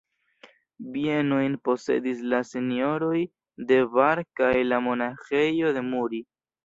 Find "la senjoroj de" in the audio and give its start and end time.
2.33-3.77